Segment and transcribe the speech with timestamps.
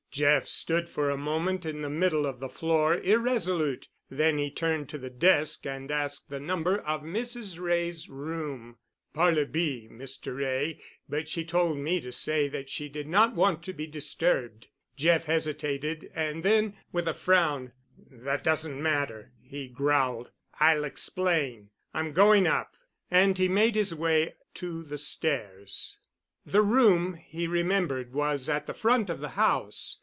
[0.13, 3.87] Jeff stood for a moment in the middle of the floor, irresolute.
[4.09, 7.61] Then he turned to the desk and asked the number of Mrs.
[7.61, 8.75] Wray's room.
[9.13, 10.35] "Parlor B, Mr.
[10.37, 14.67] Wray, but she told me to say that she did not want to be disturbed."
[14.97, 20.31] Jeff hesitated, and then, with a frown: "That doesn't matter," he growled.
[20.59, 21.69] "I'll explain.
[21.93, 22.75] I'm going up,"
[23.09, 25.99] and he made his way to the stairs.
[26.45, 29.99] The room, he remembered, was at the front of the house.